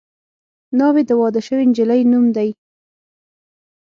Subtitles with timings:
[0.77, 2.49] ناوې د واده شوې نجلۍ نوم دی